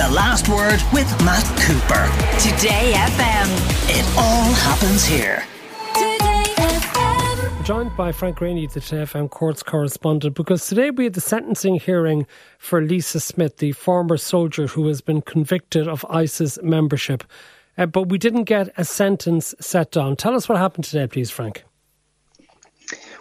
The 0.00 0.08
Last 0.08 0.48
Word 0.48 0.80
with 0.94 1.10
Matt 1.26 1.44
Cooper. 1.60 2.08
Today 2.40 2.94
FM. 2.94 3.48
It 3.90 4.16
all 4.16 4.50
happens 4.54 5.04
here. 5.04 5.44
Joined 7.64 7.94
by 7.98 8.10
Frank 8.10 8.38
Greaney, 8.38 8.72
the 8.72 8.80
Today 8.80 9.02
FM 9.02 9.28
Courts 9.28 9.62
correspondent, 9.62 10.34
because 10.34 10.66
today 10.66 10.90
we 10.90 11.04
had 11.04 11.12
the 11.12 11.20
sentencing 11.20 11.74
hearing 11.74 12.26
for 12.56 12.80
Lisa 12.80 13.20
Smith, 13.20 13.58
the 13.58 13.72
former 13.72 14.16
soldier 14.16 14.68
who 14.68 14.86
has 14.86 15.02
been 15.02 15.20
convicted 15.20 15.86
of 15.86 16.06
ISIS 16.08 16.58
membership. 16.62 17.22
Uh, 17.76 17.84
but 17.84 18.08
we 18.08 18.16
didn't 18.16 18.44
get 18.44 18.72
a 18.78 18.86
sentence 18.86 19.54
set 19.60 19.90
down. 19.90 20.16
Tell 20.16 20.34
us 20.34 20.48
what 20.48 20.56
happened 20.56 20.84
today, 20.84 21.08
please, 21.08 21.30
Frank. 21.30 21.64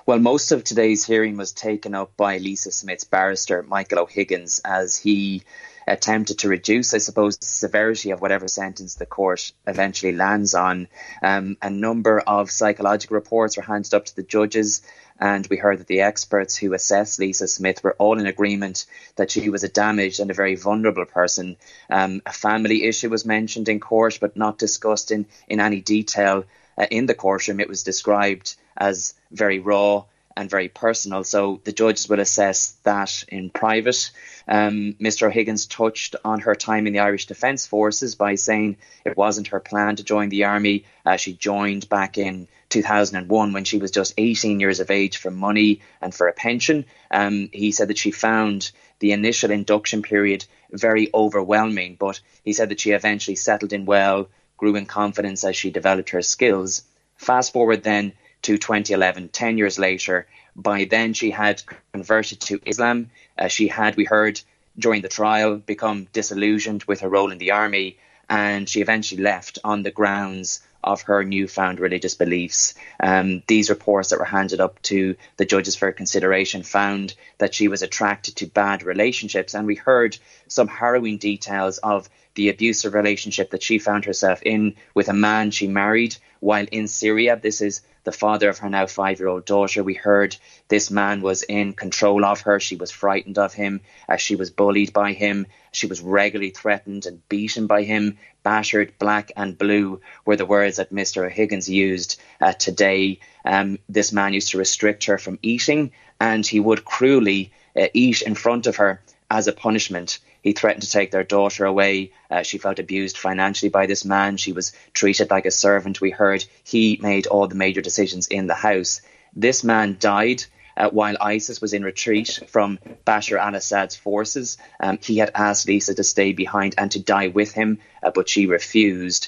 Well, 0.10 0.18
most 0.18 0.52
of 0.52 0.64
today's 0.64 1.06
hearing 1.06 1.38
was 1.38 1.52
taken 1.52 1.94
up 1.94 2.18
by 2.18 2.40
Lisa 2.40 2.72
Smith's 2.72 3.04
barrister, 3.04 3.62
Michael 3.62 4.00
O'Higgins, 4.00 4.60
as 4.66 4.96
he 4.96 5.44
attempted 5.86 6.40
to 6.40 6.50
reduce, 6.50 6.96
I 6.96 6.98
suppose, 6.98 7.38
the 7.38 7.46
severity 7.46 8.10
of 8.10 8.20
whatever 8.20 8.48
sentence 8.48 8.96
the 8.96 9.06
court 9.06 9.52
eventually 9.68 10.14
lands 10.14 10.56
on. 10.56 10.88
Um, 11.22 11.58
a 11.62 11.70
number 11.70 12.20
of 12.22 12.50
psychological 12.50 13.14
reports 13.14 13.56
were 13.56 13.62
handed 13.62 13.94
up 13.94 14.06
to 14.06 14.16
the 14.16 14.24
judges, 14.24 14.82
and 15.20 15.46
we 15.46 15.58
heard 15.58 15.78
that 15.78 15.86
the 15.86 16.02
experts 16.02 16.56
who 16.56 16.74
assessed 16.74 17.20
Lisa 17.20 17.48
Smith 17.48 17.84
were 17.84 17.96
all 18.00 18.18
in 18.18 18.26
agreement 18.26 18.88
that 19.16 19.30
she 19.30 19.48
was 19.52 19.64
a 19.64 19.70
damaged 19.70 20.20
and 20.20 20.32
a 20.32 20.34
very 20.34 20.56
vulnerable 20.56 21.06
person. 21.06 21.56
Um, 21.88 22.24
a 22.26 22.34
family 22.34 22.86
issue 22.86 23.10
was 23.10 23.28
mentioned 23.28 23.70
in 23.70 23.80
court, 23.80 24.18
but 24.20 24.36
not 24.36 24.58
discussed 24.58 25.12
in, 25.12 25.28
in 25.48 25.60
any 25.60 25.82
detail 25.82 26.46
uh, 26.80 26.88
in 26.90 27.06
the 27.06 27.14
courtroom. 27.14 27.60
It 27.60 27.70
was 27.70 27.84
described 27.84 28.56
as 28.80 29.14
very 29.32 29.60
raw 29.60 30.06
and 30.40 30.50
very 30.50 30.70
personal. 30.70 31.24
So 31.26 31.60
the 31.66 31.74
judges 31.74 32.08
will 32.08 32.22
assess 32.22 32.78
that 32.84 33.26
in 33.28 33.50
private. 33.50 34.12
Um, 34.48 34.96
Mr. 35.00 35.28
O'Higgins 35.28 35.66
touched 35.66 36.16
on 36.24 36.40
her 36.42 36.56
time 36.56 36.88
in 36.88 36.94
the 36.94 37.00
Irish 37.00 37.26
Defence 37.26 37.66
Forces 37.66 38.16
by 38.16 38.36
saying 38.36 38.78
it 39.04 39.18
wasn't 39.18 39.48
her 39.48 39.60
plan 39.60 39.98
to 39.98 40.04
join 40.04 40.30
the 40.30 40.46
army. 40.46 40.86
Uh, 41.06 41.18
she 41.18 41.34
joined 41.34 41.90
back 41.90 42.18
in 42.18 42.48
2001 42.70 43.52
when 43.52 43.66
she 43.66 43.80
was 43.80 43.92
just 43.92 44.14
18 44.18 44.60
years 44.60 44.80
of 44.80 44.92
age 44.92 45.18
for 45.18 45.30
money 45.30 45.82
and 46.02 46.16
for 46.16 46.28
a 46.28 46.34
pension. 46.34 46.86
Um, 47.12 47.50
he 47.52 47.74
said 47.74 47.90
that 47.90 47.98
she 47.98 48.12
found 48.12 48.72
the 49.00 49.12
initial 49.12 49.52
induction 49.52 50.04
period 50.04 50.46
very 50.72 51.10
overwhelming, 51.14 51.98
but 52.00 52.22
he 52.44 52.54
said 52.54 52.70
that 52.70 52.80
she 52.80 52.92
eventually 52.92 53.36
settled 53.36 53.74
in 53.74 53.86
well, 53.86 54.30
grew 54.56 54.76
in 54.76 54.86
confidence 54.86 55.44
as 55.44 55.56
she 55.56 55.70
developed 55.70 56.12
her 56.12 56.22
skills. 56.22 56.84
Fast 57.18 57.52
forward 57.52 57.84
then 57.84 58.14
to 58.44 58.58
2011, 58.58 59.30
10 59.30 59.58
years 59.58 59.80
later. 59.80 60.28
By 60.56 60.86
then, 60.86 61.14
she 61.14 61.32
had 61.32 61.62
converted 61.94 62.40
to 62.42 62.62
Islam. 62.66 63.12
Uh, 63.38 63.48
she 63.48 63.68
had, 63.68 63.96
we 63.96 64.06
heard 64.06 64.42
during 64.78 65.02
the 65.02 65.10
trial, 65.10 65.58
become 65.58 66.08
disillusioned 66.14 66.84
with 66.86 67.02
her 67.02 67.10
role 67.10 67.32
in 67.32 67.38
the 67.38 67.52
army, 67.52 67.98
and 68.30 68.68
she 68.70 68.82
eventually 68.82 69.22
left 69.22 69.60
on 69.64 69.84
the 69.84 69.92
grounds 69.92 70.62
of 70.84 71.04
her 71.04 71.24
newfound 71.24 71.80
religious 71.80 72.16
beliefs. 72.16 72.74
Um, 73.00 73.44
these 73.48 73.70
reports 73.70 74.10
that 74.10 74.20
were 74.20 74.26
handed 74.26 74.60
up 74.60 74.82
to 74.84 75.16
the 75.38 75.46
judges 75.46 75.76
for 75.76 75.92
consideration 75.92 76.64
found 76.64 77.16
that 77.38 77.54
she 77.54 77.68
was 77.68 77.82
attracted 77.82 78.38
to 78.38 78.48
bad 78.48 78.84
relationships, 78.84 79.54
and 79.54 79.68
we 79.68 79.76
heard 79.76 80.18
some 80.48 80.68
harrowing 80.68 81.18
details 81.18 81.78
of 81.80 82.10
the 82.36 82.50
abusive 82.50 82.94
relationship 82.94 83.52
that 83.52 83.64
she 83.64 83.80
found 83.80 84.06
herself 84.06 84.42
in 84.44 84.76
with 84.94 85.10
a 85.10 85.14
man 85.14 85.52
she 85.52 85.68
married 85.68 86.16
while 86.40 86.66
in 86.72 86.88
Syria. 86.88 87.38
This 87.42 87.62
is 87.62 87.82
the 88.04 88.12
father 88.12 88.50
of 88.50 88.60
her 88.60 88.70
now 88.70 88.86
five 88.86 89.20
year 89.20 89.28
old 89.28 89.46
daughter. 89.46 89.84
We 89.84 89.94
heard 89.94 90.36
this 90.68 90.90
man 90.90 91.22
was 91.22 91.44
in 91.44 91.74
control 91.74 92.24
of 92.24 92.42
her. 92.42 92.60
She 92.60 92.76
was 92.76 92.92
frightened 92.92 93.38
of 93.38 93.54
him 93.54 93.82
as 94.08 94.22
she 94.22 94.36
was 94.36 94.52
bullied 94.52 94.94
by 94.94 95.14
him. 95.14 95.48
She 95.72 95.88
was 95.88 96.02
regularly 96.02 96.52
threatened 96.52 97.06
and 97.06 97.28
beaten 97.30 97.68
by 97.68 97.84
him. 97.84 98.18
Battered, 98.42 98.98
black 99.00 99.32
and 99.36 99.58
blue 99.58 100.00
were 100.26 100.38
the 100.38 100.46
words 100.46 100.69
that 100.78 100.94
Mr. 100.94 101.26
O'Higgins 101.26 101.70
used 101.70 102.20
uh, 102.42 102.54
today. 102.54 103.20
Um, 103.46 103.80
this 103.88 104.12
man 104.12 104.34
used 104.34 104.52
to 104.52 104.58
restrict 104.58 105.06
her 105.06 105.18
from 105.18 105.40
eating 105.42 105.92
and 106.20 106.46
he 106.46 106.60
would 106.60 106.86
cruelly 106.86 107.52
uh, 107.76 107.88
eat 107.94 108.22
in 108.22 108.36
front 108.36 108.68
of 108.68 108.78
her 108.78 109.02
as 109.30 109.48
a 109.48 109.54
punishment. 109.54 110.20
He 110.42 110.54
threatened 110.54 110.84
to 110.84 110.90
take 110.90 111.12
their 111.12 111.24
daughter 111.24 111.66
away. 111.66 112.12
Uh, 112.32 112.44
she 112.44 112.58
felt 112.58 112.80
abused 112.80 113.18
financially 113.18 113.70
by 113.70 113.86
this 113.86 114.06
man. 114.06 114.38
She 114.38 114.54
was 114.54 114.72
treated 114.94 115.30
like 115.30 115.46
a 115.46 115.52
servant. 115.52 116.02
We 116.02 116.12
heard 116.12 116.46
he 116.64 117.00
made 117.02 117.28
all 117.28 117.48
the 117.48 117.56
major 117.56 117.82
decisions 117.82 118.28
in 118.28 118.48
the 118.48 118.56
house. 118.56 119.02
This 119.36 119.64
man 119.64 119.98
died. 120.00 120.44
Uh, 120.78 120.90
while 120.92 121.18
ISIS 121.20 121.60
was 121.60 121.74
in 121.74 121.84
retreat 121.84 122.40
from 122.48 122.80
Bashar 123.06 123.38
al 123.38 123.54
Assad's 123.54 123.98
forces, 123.98 124.58
um, 124.80 124.98
he 125.02 125.18
had 125.18 125.30
asked 125.36 125.68
Lisa 125.68 125.94
to 125.94 126.06
stay 126.06 126.32
behind 126.32 126.74
and 126.78 126.90
to 126.92 127.02
die 127.02 127.28
with 127.28 127.52
him, 127.52 127.80
uh, 128.02 128.12
but 128.12 128.30
she 128.30 128.46
refused 128.46 129.28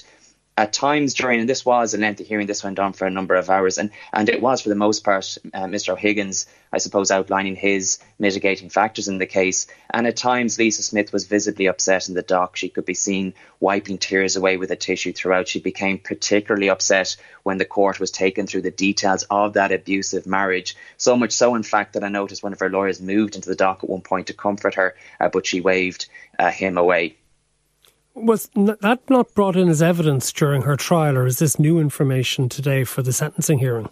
at 0.56 0.72
times 0.72 1.14
during, 1.14 1.40
and 1.40 1.48
this 1.48 1.64
was 1.64 1.94
a 1.94 1.98
lengthy 1.98 2.24
hearing, 2.24 2.46
this 2.46 2.62
went 2.62 2.78
on 2.78 2.92
for 2.92 3.06
a 3.06 3.10
number 3.10 3.34
of 3.36 3.48
hours, 3.48 3.78
and, 3.78 3.90
and 4.12 4.28
it 4.28 4.42
was 4.42 4.60
for 4.60 4.68
the 4.68 4.74
most 4.74 5.02
part 5.02 5.38
uh, 5.54 5.64
Mr. 5.64 5.94
O'Higgins, 5.94 6.46
I 6.70 6.76
suppose, 6.76 7.10
outlining 7.10 7.56
his 7.56 7.98
mitigating 8.18 8.68
factors 8.68 9.08
in 9.08 9.16
the 9.16 9.26
case. 9.26 9.66
And 9.90 10.06
at 10.06 10.16
times, 10.16 10.58
Lisa 10.58 10.82
Smith 10.82 11.10
was 11.10 11.26
visibly 11.26 11.66
upset 11.66 12.08
in 12.08 12.14
the 12.14 12.22
dock. 12.22 12.56
She 12.56 12.68
could 12.68 12.84
be 12.84 12.92
seen 12.92 13.32
wiping 13.60 13.96
tears 13.96 14.36
away 14.36 14.58
with 14.58 14.70
a 14.70 14.76
tissue 14.76 15.14
throughout. 15.14 15.48
She 15.48 15.60
became 15.60 15.98
particularly 15.98 16.68
upset 16.68 17.16
when 17.44 17.56
the 17.56 17.64
court 17.64 17.98
was 17.98 18.10
taken 18.10 18.46
through 18.46 18.62
the 18.62 18.70
details 18.70 19.24
of 19.30 19.54
that 19.54 19.72
abusive 19.72 20.26
marriage. 20.26 20.76
So 20.98 21.16
much 21.16 21.32
so, 21.32 21.54
in 21.54 21.62
fact, 21.62 21.94
that 21.94 22.04
I 22.04 22.08
noticed 22.08 22.42
one 22.42 22.52
of 22.52 22.60
her 22.60 22.68
lawyers 22.68 23.00
moved 23.00 23.36
into 23.36 23.48
the 23.48 23.56
dock 23.56 23.82
at 23.82 23.88
one 23.88 24.02
point 24.02 24.26
to 24.26 24.34
comfort 24.34 24.74
her, 24.74 24.96
uh, 25.18 25.30
but 25.30 25.46
she 25.46 25.62
waved 25.62 26.08
uh, 26.38 26.50
him 26.50 26.76
away. 26.76 27.16
Was 28.14 28.50
that 28.54 29.00
not 29.08 29.34
brought 29.34 29.56
in 29.56 29.68
as 29.68 29.82
evidence 29.82 30.32
during 30.32 30.62
her 30.62 30.76
trial, 30.76 31.16
or 31.16 31.26
is 31.26 31.38
this 31.38 31.58
new 31.58 31.78
information 31.78 32.48
today 32.48 32.84
for 32.84 33.02
the 33.02 33.12
sentencing 33.12 33.58
hearing? 33.58 33.88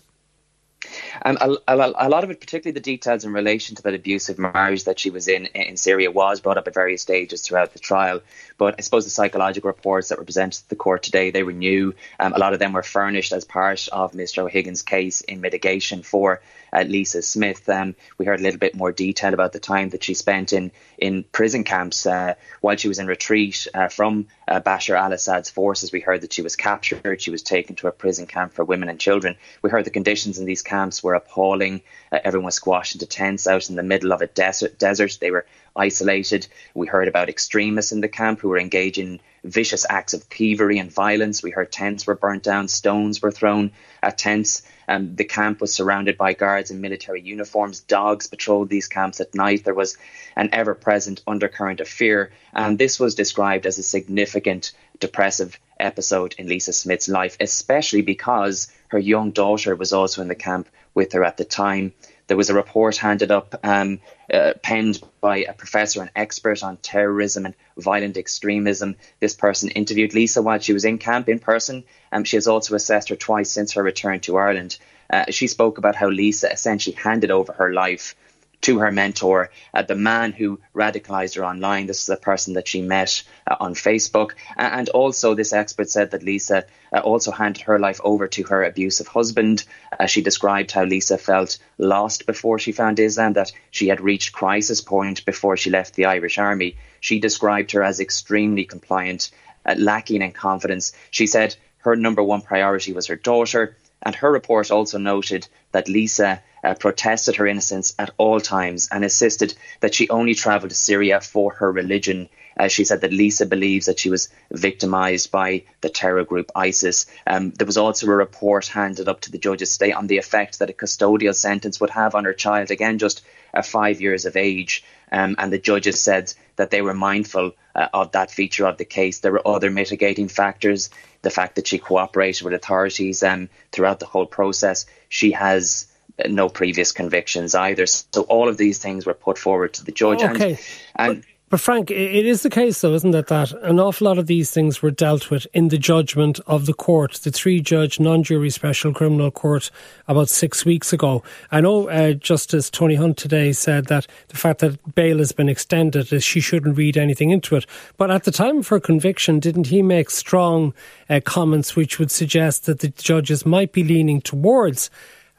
Um, 1.22 1.38
a, 1.41 1.50
a, 1.69 1.92
a, 2.06 2.08
lot 2.08 2.25
of 2.25 2.31
it, 2.31 2.41
particularly 2.41 2.75
the 2.75 2.81
details 2.81 3.25
in 3.25 3.32
relation 3.32 3.76
to 3.76 3.82
that 3.82 3.94
abusive 3.94 4.38
marriage 4.38 4.84
that 4.84 4.98
she 4.98 5.10
was 5.10 5.28
in 5.28 5.47
in 5.47 5.76
Syria, 5.76 6.10
was 6.10 6.41
brought 6.41 6.56
up 6.56 6.66
at 6.66 6.75
various 6.75 7.03
stages 7.03 7.42
throughout 7.42 7.72
the 7.72 7.78
trial. 7.78 8.20
But 8.58 8.76
I 8.78 8.82
suppose 8.82 9.04
the 9.04 9.10
psychological 9.10 9.69
reports 9.69 10.08
that 10.08 10.19
were 10.19 10.25
presented 10.25 10.62
to 10.62 10.69
the 10.69 10.76
court 10.76 11.03
today, 11.03 11.31
they 11.31 11.42
were 11.42 11.53
new. 11.53 11.94
Um, 12.19 12.32
a 12.32 12.38
lot 12.38 12.53
of 12.53 12.58
them 12.58 12.72
were 12.72 12.82
furnished 12.82 13.32
as 13.32 13.44
part 13.44 13.88
of 13.92 14.12
Mr. 14.12 14.38
O'Higgins' 14.38 14.82
case 14.82 15.20
in 15.20 15.41
mitigation 15.41 16.03
for 16.03 16.41
uh, 16.72 16.82
Lisa 16.82 17.22
Smith. 17.22 17.69
Um, 17.69 17.94
we 18.19 18.26
heard 18.26 18.41
a 18.41 18.42
little 18.42 18.58
bit 18.58 18.75
more 18.75 18.92
detail 18.92 19.34
about 19.34 19.52
the 19.52 19.60
time 19.60 19.91
that 19.91 20.04
she 20.04 20.14
spent 20.14 20.52
in 20.52 20.70
in 20.98 21.25
prison 21.25 21.64
camps 21.64 22.06
uh, 22.06 22.34
while 22.60 22.76
she 22.76 22.88
was 22.88 22.98
in 22.98 23.06
retreat 23.06 23.66
uh, 23.75 23.88
from 23.88 24.26
uh, 24.47 24.60
Bashar 24.60 24.98
al-Assad's 24.98 25.50
forces. 25.50 25.92
We 25.92 26.00
heard 26.00 26.20
that 26.22 26.32
she 26.32 26.42
was 26.42 26.56
captured. 26.56 27.20
She 27.20 27.31
was 27.31 27.42
taken 27.42 27.76
to 27.76 27.88
a 27.88 27.92
prison 27.92 28.26
camp 28.26 28.52
for 28.52 28.64
women 28.64 28.88
and 28.88 29.00
children. 29.00 29.37
We 29.62 29.70
heard 29.70 29.84
the 29.84 29.91
conditions 29.91 30.38
in 30.38 30.44
these 30.44 30.62
camps 30.62 31.02
were 31.02 31.09
appalling. 31.15 31.82
Uh, 32.10 32.19
everyone 32.25 32.47
was 32.47 32.56
squashed 32.56 32.94
into 32.94 33.06
tents 33.06 33.47
out 33.47 33.71
in 33.71 33.76
the 33.76 33.82
middle 33.82 34.12
of 34.12 34.22
a 34.22 34.26
desert. 34.26 34.78
Desert. 34.78 35.19
They 35.21 35.31
were 35.31 35.47
isolated. 35.76 36.47
We 36.75 36.87
heard 36.87 37.09
about 37.09 37.28
extremists 37.28 37.93
in 37.93 38.00
the 38.00 38.09
camp 38.09 38.41
who 38.41 38.48
were 38.48 38.59
engaging 38.59 39.20
vicious 39.44 39.87
acts 39.88 40.12
of 40.12 40.25
thievery 40.25 40.78
and 40.78 40.93
violence. 40.93 41.43
We 41.43 41.50
heard 41.50 41.72
tents 41.72 42.06
were 42.06 42.15
burnt 42.15 42.43
down, 42.43 42.69
stones 42.69 43.22
were 43.22 43.31
thrown 43.31 43.72
at 44.03 44.19
tents. 44.19 44.62
Um, 44.88 45.15
the 45.15 45.25
camp 45.25 45.60
was 45.60 45.72
surrounded 45.72 46.19
by 46.19 46.32
guards 46.32 46.70
in 46.70 46.81
military 46.81 47.20
uniforms. 47.20 47.81
Dogs 47.81 48.26
patrolled 48.26 48.69
these 48.69 48.88
camps 48.88 49.20
at 49.20 49.34
night. 49.34 49.65
There 49.65 49.75
was 49.75 49.97
an 50.37 50.50
ever 50.53 50.75
present 50.75 51.22
undercurrent 51.26 51.81
of 51.81 51.88
fear. 51.88 52.32
And 52.53 52.76
this 52.76 52.99
was 52.99 53.15
described 53.15 53.66
as 53.66 53.78
a 53.78 53.84
significant 53.84 54.72
depressive 54.99 55.59
episode 55.78 56.34
in 56.38 56.49
Lisa 56.49 56.72
Smith's 56.72 57.09
life, 57.09 57.37
especially 57.41 58.03
because 58.03 58.70
her 58.88 58.99
young 58.99 59.31
daughter 59.31 59.75
was 59.75 59.93
also 59.93 60.22
in 60.22 60.28
the 60.28 60.34
camp 60.34 60.69
with 60.94 61.12
her 61.12 61.24
at 61.24 61.36
the 61.36 61.44
time. 61.44 61.92
There 62.26 62.36
was 62.36 62.50
a 62.50 62.54
report 62.54 62.96
handed 62.96 63.32
up, 63.32 63.58
um, 63.64 63.98
uh, 64.32 64.52
penned 64.62 65.02
by 65.20 65.38
a 65.38 65.52
professor 65.52 66.00
and 66.00 66.10
expert 66.14 66.62
on 66.62 66.76
terrorism 66.76 67.44
and 67.44 67.54
violent 67.76 68.16
extremism. 68.16 68.96
This 69.19 69.34
person 69.34 69.70
interviewed 69.70 70.14
Lisa 70.14 70.40
while 70.40 70.60
she 70.60 70.72
was 70.72 70.84
in 70.84 70.98
camp 70.98 71.28
in 71.28 71.40
person. 71.40 71.82
Um, 72.12 72.22
she 72.22 72.37
has 72.37 72.46
also 72.46 72.76
assessed 72.76 73.08
her 73.08 73.16
twice 73.16 73.50
since 73.50 73.72
her 73.72 73.82
return 73.82 74.20
to 74.20 74.37
Ireland. 74.37 74.78
Uh, 75.12 75.25
she 75.31 75.48
spoke 75.48 75.78
about 75.78 75.96
how 75.96 76.08
Lisa 76.08 76.52
essentially 76.52 76.94
handed 76.94 77.32
over 77.32 77.52
her 77.52 77.72
life 77.72 78.14
to 78.62 78.78
her 78.80 78.92
mentor, 78.92 79.50
uh, 79.72 79.82
the 79.82 79.94
man 79.94 80.32
who 80.32 80.60
radicalized 80.74 81.36
her 81.36 81.44
online. 81.44 81.86
This 81.86 82.02
is 82.02 82.08
a 82.08 82.16
person 82.16 82.54
that 82.54 82.68
she 82.68 82.82
met 82.82 83.22
uh, 83.46 83.56
on 83.58 83.74
Facebook. 83.74 84.32
And 84.56 84.88
also, 84.90 85.34
this 85.34 85.52
expert 85.52 85.88
said 85.88 86.10
that 86.10 86.22
Lisa 86.22 86.64
uh, 86.92 86.98
also 86.98 87.30
handed 87.30 87.62
her 87.62 87.78
life 87.78 88.00
over 88.04 88.28
to 88.28 88.42
her 88.44 88.64
abusive 88.64 89.06
husband. 89.06 89.64
Uh, 89.98 90.06
she 90.06 90.22
described 90.22 90.72
how 90.72 90.84
Lisa 90.84 91.16
felt 91.16 91.58
lost 91.78 92.26
before 92.26 92.58
she 92.58 92.72
found 92.72 93.00
Islam, 93.00 93.32
that 93.34 93.52
she 93.70 93.88
had 93.88 94.00
reached 94.00 94.32
crisis 94.32 94.80
point 94.80 95.24
before 95.24 95.56
she 95.56 95.70
left 95.70 95.94
the 95.94 96.04
Irish 96.06 96.38
Army. 96.38 96.76
She 97.00 97.18
described 97.18 97.72
her 97.72 97.82
as 97.82 98.00
extremely 98.00 98.64
compliant, 98.64 99.30
uh, 99.64 99.74
lacking 99.78 100.22
in 100.22 100.32
confidence. 100.32 100.92
She 101.10 101.26
said 101.26 101.56
her 101.78 101.96
number 101.96 102.22
one 102.22 102.42
priority 102.42 102.92
was 102.92 103.06
her 103.06 103.16
daughter. 103.16 103.76
And 104.02 104.14
her 104.14 104.32
report 104.32 104.70
also 104.70 104.96
noted 104.98 105.46
that 105.72 105.88
Lisa 105.88 106.42
uh, 106.62 106.74
protested 106.74 107.36
her 107.36 107.46
innocence 107.46 107.94
at 107.98 108.10
all 108.18 108.40
times 108.40 108.88
and 108.90 109.04
insisted 109.04 109.54
that 109.80 109.94
she 109.94 110.08
only 110.10 110.34
travelled 110.34 110.70
to 110.70 110.76
Syria 110.76 111.20
for 111.20 111.54
her 111.54 111.70
religion. 111.72 112.28
Uh, 112.58 112.68
she 112.68 112.84
said 112.84 113.00
that 113.00 113.12
Lisa 113.12 113.46
believes 113.46 113.86
that 113.86 113.98
she 113.98 114.10
was 114.10 114.28
victimized 114.50 115.30
by 115.30 115.62
the 115.80 115.88
terror 115.88 116.24
group 116.24 116.50
ISIS. 116.54 117.06
Um, 117.26 117.50
there 117.52 117.66
was 117.66 117.78
also 117.78 118.06
a 118.06 118.10
report 118.10 118.66
handed 118.66 119.08
up 119.08 119.20
to 119.22 119.32
the 119.32 119.38
judges 119.38 119.76
today 119.76 119.92
on 119.92 120.06
the 120.06 120.18
effect 120.18 120.58
that 120.58 120.70
a 120.70 120.74
custodial 120.74 121.34
sentence 121.34 121.80
would 121.80 121.90
have 121.90 122.14
on 122.14 122.24
her 122.24 122.34
child, 122.34 122.70
again, 122.70 122.98
just 122.98 123.22
uh, 123.54 123.62
five 123.62 124.00
years 124.00 124.26
of 124.26 124.36
age. 124.36 124.84
Um, 125.12 125.36
and 125.38 125.52
the 125.52 125.58
judges 125.58 126.00
said 126.00 126.32
that 126.56 126.70
they 126.70 126.82
were 126.82 126.94
mindful 126.94 127.52
uh, 127.74 127.88
of 127.92 128.12
that 128.12 128.30
feature 128.30 128.66
of 128.66 128.76
the 128.76 128.84
case. 128.84 129.20
There 129.20 129.32
were 129.32 129.46
other 129.46 129.70
mitigating 129.70 130.28
factors. 130.28 130.90
The 131.22 131.30
fact 131.30 131.56
that 131.56 131.66
she 131.66 131.78
cooperated 131.78 132.42
with 132.42 132.54
authorities 132.54 133.22
um, 133.22 133.48
throughout 133.72 134.00
the 134.00 134.06
whole 134.06 134.26
process. 134.26 134.86
She 135.08 135.32
has 135.32 135.86
no 136.28 136.48
previous 136.48 136.92
convictions 136.92 137.54
either. 137.54 137.86
So 137.86 138.22
all 138.22 138.48
of 138.48 138.56
these 138.56 138.78
things 138.78 139.06
were 139.06 139.14
put 139.14 139.38
forward 139.38 139.74
to 139.74 139.84
the 139.84 139.92
judge. 139.92 140.22
Okay. 140.22 140.58
And, 140.96 141.16
and 141.16 141.24
but 141.50 141.58
Frank, 141.58 141.90
it 141.90 142.26
is 142.26 142.42
the 142.42 142.48
case, 142.48 142.80
though, 142.80 142.94
isn't 142.94 143.12
it, 143.12 143.26
that 143.26 143.50
an 143.64 143.80
awful 143.80 144.04
lot 144.04 144.18
of 144.18 144.28
these 144.28 144.52
things 144.52 144.82
were 144.82 144.92
dealt 144.92 145.32
with 145.32 145.48
in 145.52 145.66
the 145.66 145.78
judgment 145.78 146.38
of 146.46 146.66
the 146.66 146.72
court, 146.72 147.14
the 147.24 147.32
three-judge 147.32 147.98
non-jury 147.98 148.50
special 148.50 148.94
criminal 148.94 149.32
court, 149.32 149.68
about 150.06 150.28
six 150.28 150.64
weeks 150.64 150.92
ago. 150.92 151.24
I 151.50 151.60
know 151.60 151.88
uh, 151.88 152.12
Justice 152.12 152.70
Tony 152.70 152.94
Hunt 152.94 153.16
today 153.16 153.52
said 153.52 153.86
that 153.86 154.06
the 154.28 154.36
fact 154.36 154.60
that 154.60 154.94
bail 154.94 155.18
has 155.18 155.32
been 155.32 155.48
extended 155.48 156.12
is 156.12 156.22
she 156.22 156.38
shouldn't 156.38 156.76
read 156.76 156.96
anything 156.96 157.30
into 157.30 157.56
it. 157.56 157.66
But 157.96 158.12
at 158.12 158.22
the 158.22 158.30
time 158.30 158.58
of 158.58 158.68
her 158.68 158.78
conviction, 158.78 159.40
didn't 159.40 159.66
he 159.66 159.82
make 159.82 160.10
strong 160.10 160.72
uh, 161.08 161.18
comments 161.24 161.74
which 161.74 161.98
would 161.98 162.12
suggest 162.12 162.66
that 162.66 162.78
the 162.78 162.90
judges 162.90 163.44
might 163.44 163.72
be 163.72 163.82
leaning 163.82 164.20
towards 164.20 164.88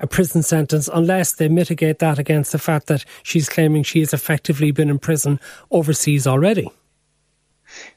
a 0.01 0.07
prison 0.07 0.43
sentence 0.43 0.89
unless 0.93 1.33
they 1.33 1.47
mitigate 1.47 1.99
that 1.99 2.19
against 2.19 2.51
the 2.51 2.59
fact 2.59 2.87
that 2.87 3.05
she's 3.23 3.47
claiming 3.47 3.83
she 3.83 3.99
has 3.99 4.13
effectively 4.13 4.71
been 4.71 4.89
in 4.89 4.99
prison 4.99 5.39
overseas 5.69 6.27
already. 6.27 6.69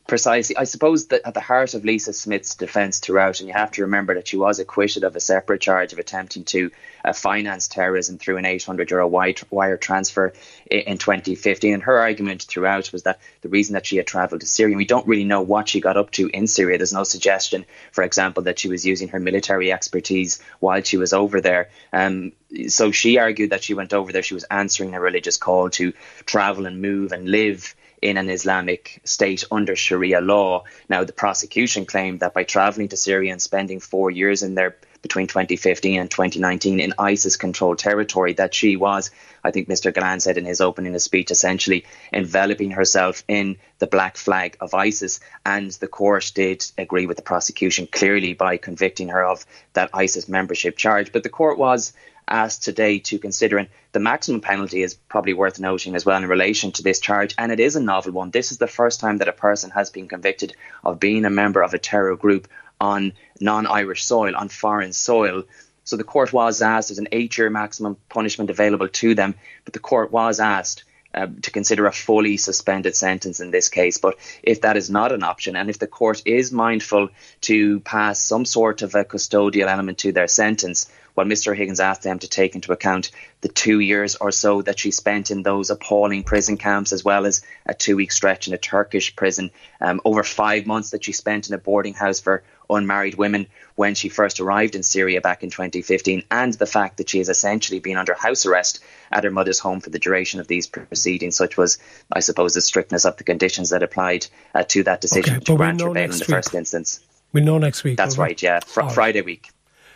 Precisely. 0.07 0.57
I 0.59 0.65
suppose 0.65 1.07
that 1.07 1.23
at 1.25 1.33
the 1.33 1.41
heart 1.41 1.73
of 1.73 1.85
Lisa 1.85 2.13
Smith's 2.13 2.57
defence 2.57 2.99
throughout, 2.99 3.41
and 3.41 3.49
you 3.49 3.55
have 3.55 3.71
to 3.73 3.83
remember 3.83 4.15
that 4.15 4.29
she 4.29 4.37
was 4.37 4.59
acquitted 4.59 5.03
of 5.03 5.17
a 5.17 5.21
separate 5.21 5.63
charge 5.63 5.95
of 5.95 5.99
attempting 5.99 6.45
to 6.45 6.71
uh, 7.03 7.15
finance 7.15 7.69
terrorism 7.69 8.19
through 8.19 8.37
an 8.37 8.45
800 8.45 8.91
euro 8.91 9.09
wire 9.09 9.77
transfer 9.79 10.35
in 10.71 10.99
2015. 10.99 11.73
And 11.73 11.83
her 11.85 11.99
argument 11.99 12.43
throughout 12.43 12.93
was 12.93 13.05
that 13.05 13.19
the 13.41 13.49
reason 13.49 13.75
that 13.75 13.87
she 13.87 13.97
had 13.97 14.07
travelled 14.07 14.43
to 14.43 14.47
Syria, 14.47 14.77
we 14.77 14.85
don't 14.85 15.07
really 15.07 15.25
know 15.25 15.41
what 15.41 15.71
she 15.71 15.81
got 15.81 15.97
up 15.97 16.11
to 16.13 16.29
in 16.29 16.47
Syria. 16.49 16.77
There's 16.77 16.93
no 16.93 17.05
suggestion, 17.05 17.65
for 17.91 18.05
example, 18.05 18.43
that 18.43 18.59
she 18.59 18.69
was 18.69 18.85
using 18.85 19.09
her 19.09 19.19
military 19.19 19.73
expertise 19.73 20.39
while 20.61 20.83
she 20.83 20.99
was 20.99 21.15
over 21.15 21.41
there. 21.41 21.71
Um, 21.95 22.33
so 22.69 22.91
she 22.91 23.19
argued 23.19 23.51
that 23.51 23.65
she 23.65 23.73
went 23.73 23.95
over 23.95 24.13
there, 24.13 24.23
she 24.23 24.35
was 24.35 24.45
answering 24.45 24.95
a 24.95 25.01
religious 25.01 25.39
call 25.39 25.71
to 25.71 25.95
travel 26.27 26.67
and 26.67 26.83
move 26.83 27.13
and 27.13 27.27
live 27.27 27.75
in 28.05 28.19
an 28.19 28.29
Islamic 28.29 29.01
state 29.05 29.45
under 29.51 29.75
Sharia 29.75 30.21
law. 30.21 30.65
Now, 30.91 31.05
the 31.05 31.15
prosecution 31.15 31.87
claimed 31.87 32.21
that 32.21 32.35
by 32.35 32.45
travelling 32.45 32.89
to 32.89 32.99
Syria 32.99 33.33
and 33.33 33.41
spending 33.41 33.81
four 33.81 34.11
years 34.11 34.43
in 34.43 34.55
there 34.55 34.77
between 35.01 35.27
2015 35.27 36.01
and 36.01 36.11
2019 36.11 36.81
in 36.81 36.93
ISIS 36.99 37.37
controlled 37.37 37.79
territory, 37.79 38.35
that 38.35 38.55
she 38.55 38.77
was, 38.77 39.11
I 39.43 39.51
think 39.51 39.69
Mr. 39.69 39.93
Gillane 39.93 40.21
said 40.21 40.39
in 40.39 40.45
his 40.45 40.61
opening 40.61 40.99
speech, 40.99 41.31
essentially 41.31 41.85
enveloping 42.13 42.71
herself 42.71 43.25
in 43.27 43.57
the 43.79 43.87
black 43.87 44.19
flag 44.19 44.57
of 44.61 44.75
ISIS. 44.75 45.21
And 45.45 45.71
the 45.73 45.89
court 45.89 46.33
did 46.35 46.65
agree 46.77 47.07
with 47.07 47.17
the 47.17 47.23
prosecution 47.23 47.87
clearly 47.91 48.35
by 48.35 48.59
convicting 48.59 49.09
her 49.09 49.25
of 49.25 49.47
that 49.73 49.91
ISIS 49.95 50.29
membership 50.29 50.77
charge. 50.77 51.11
But 51.11 51.23
the 51.23 51.29
court 51.31 51.59
was 51.59 51.95
asked 52.29 52.65
today 52.65 52.99
to 53.01 53.19
consider. 53.19 53.59
And 53.59 53.69
the 53.93 54.01
maximum 54.01 54.41
penalty 54.41 54.83
is 54.83 54.95
probably 54.95 55.35
worth 55.35 55.61
noting 55.61 55.95
as 55.95 56.05
well 56.05 56.17
in 56.17 56.29
relation 56.29 56.73
to 56.73 56.83
this 56.83 57.01
charge, 57.01 57.35
and 57.39 57.53
it 57.53 57.61
is 57.61 57.77
a 57.77 57.81
novel 57.81 58.13
one. 58.13 58.31
This 58.31 58.53
is 58.53 58.59
the 58.59 58.67
first 58.67 59.01
time 59.01 59.19
that 59.19 59.29
a 59.29 59.33
person 59.33 59.71
has 59.71 59.91
been 59.91 60.09
convicted 60.09 60.55
of 60.83 61.01
being 61.01 61.25
a 61.25 61.31
member 61.31 61.63
of 61.63 61.75
a 61.75 61.79
terror 61.79 62.17
group 62.17 62.49
on 62.81 63.13
non 63.41 63.67
Irish 63.67 64.05
soil, 64.05 64.37
on 64.37 64.49
foreign 64.49 64.93
soil. 64.93 65.45
So 65.85 65.97
the 65.97 66.05
court 66.05 66.33
was 66.33 66.63
asked, 66.63 66.89
there's 66.89 66.99
an 66.99 67.09
eight 67.13 67.37
year 67.37 67.51
maximum 67.51 67.97
punishment 68.09 68.51
available 68.51 68.89
to 68.89 69.15
them, 69.15 69.35
but 69.65 69.75
the 69.75 69.79
court 69.79 70.11
was 70.11 70.41
asked 70.41 70.85
uh, 71.15 71.27
to 71.43 71.51
consider 71.51 71.87
a 71.87 71.93
fully 71.93 72.37
suspended 72.37 72.97
sentence 72.97 73.41
in 73.41 73.51
this 73.51 73.69
case. 73.69 73.99
But 73.99 74.17
if 74.43 74.63
that 74.63 74.77
is 74.77 74.91
not 74.91 75.13
an 75.13 75.23
option, 75.23 75.57
and 75.57 75.71
if 75.71 75.79
the 75.79 75.87
court 75.87 76.23
is 76.25 76.53
mindful 76.53 77.09
to 77.43 77.81
pass 77.81 78.21
some 78.21 78.45
sort 78.45 78.83
of 78.83 78.95
a 78.95 79.05
custodial 79.05 79.69
element 79.69 79.99
to 79.99 80.13
their 80.13 80.29
sentence, 80.29 80.91
well, 81.17 81.27
Mr. 81.27 81.57
Higgins 81.57 81.79
asked 81.79 82.03
them 82.03 82.19
to 82.19 82.29
take 82.29 82.57
into 82.57 82.73
account 82.73 83.13
the 83.41 83.49
two 83.49 83.79
years 83.79 84.17
or 84.17 84.33
so 84.33 84.63
that 84.63 84.81
she 84.81 84.91
spent 84.91 85.31
in 85.31 85.43
those 85.43 85.71
appalling 85.71 86.25
prison 86.25 86.57
camps, 86.57 86.93
as 86.93 87.05
well 87.05 87.25
as 87.25 87.43
a 87.67 87.75
two 87.75 87.97
week 87.97 88.11
stretch 88.11 88.49
in 88.49 88.55
a 88.55 88.59
Turkish 88.59 89.15
prison, 89.15 89.51
um, 89.81 90.01
over 90.05 90.25
five 90.25 90.67
months 90.67 90.91
that 90.91 91.05
she 91.05 91.13
spent 91.13 91.49
in 91.49 91.55
a 91.55 91.59
boarding 91.59 91.95
house 91.95 92.19
for 92.19 92.43
unmarried 92.69 93.15
women 93.15 93.47
when 93.75 93.95
she 93.95 94.09
first 94.09 94.41
arrived 94.41 94.75
in 94.75 94.83
Syria 94.83 95.21
back 95.21 95.43
in 95.43 95.51
2015, 95.51 96.25
and 96.31 96.53
the 96.55 96.67
fact 96.67 96.99
that 96.99 97.09
she 97.11 97.19
has 97.19 97.29
essentially 97.29 97.81
been 97.81 97.97
under 97.97 98.15
house 98.15 98.47
arrest 98.47 98.81
at 99.11 99.25
her 99.25 99.31
mother's 99.31 99.59
home 99.59 99.81
for 99.81 99.91
the 99.91 99.99
duration 99.99 100.41
of 100.41 100.47
these 100.47 100.67
proceedings, 100.67 101.37
such 101.37 101.57
was, 101.57 101.79
I 102.13 102.21
suppose, 102.21 102.55
the 102.55 102.61
strictness 102.61 103.05
of 103.05 103.17
the 103.17 103.25
conditions 103.25 103.71
that 103.71 103.83
applied 103.83 104.27
uh, 104.55 104.65
to 104.69 104.85
that 104.85 105.01
decision 105.01 105.37
okay, 105.37 105.45
to 105.45 105.57
grant 105.57 105.81
her 105.81 105.91
bail 105.91 106.05
in 106.05 106.11
the 106.11 106.17
week. 106.19 106.27
first 106.27 106.55
instance. 106.55 107.01
We 107.33 107.41
know 107.41 107.59
next 107.59 107.83
week. 107.83 107.97
That's 107.97 108.17
right, 108.17 108.41
yeah, 108.41 108.61
fr- 108.61 108.89
Friday 108.89 109.23
week. 109.23 109.51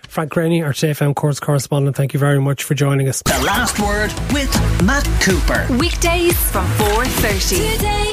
Frank 0.09 0.32
Greaney, 0.32 0.64
our 0.64 0.73
TFM 0.73 1.14
Courts 1.14 1.38
correspondent, 1.38 1.94
thank 1.94 2.14
you 2.14 2.21
very 2.21 2.41
much 2.41 2.64
for 2.64 2.75
joining 2.75 3.09
us. 3.09 3.23
The 3.23 3.43
last 3.44 3.79
word 3.79 4.12
with 4.32 4.50
Matt 4.82 5.05
Cooper. 5.21 5.67
Weekdays 5.79 6.50
from 6.50 6.67
4.30. 6.67 7.76
Today 7.76 8.09